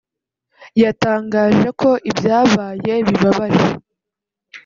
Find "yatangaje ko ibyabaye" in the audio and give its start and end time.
0.83-2.93